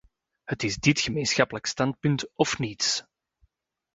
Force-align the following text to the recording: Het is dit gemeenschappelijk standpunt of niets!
Het 0.43 0.63
is 0.63 0.77
dit 0.77 0.99
gemeenschappelijk 0.99 1.65
standpunt 1.65 2.31
of 2.35 2.59
niets! 2.59 3.03